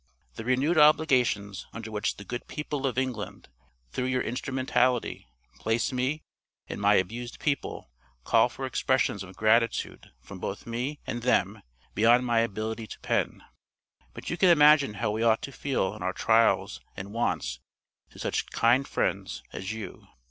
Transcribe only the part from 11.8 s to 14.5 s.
beyond my ability to pen. But you can